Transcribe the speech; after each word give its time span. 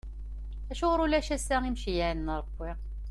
Acuɣer 0.71 0.99
ulac 1.05 1.29
ass-a 1.35 1.55
imceyyɛen 1.69 2.19
n 2.25 2.33
Ṛebbi? 2.39 2.71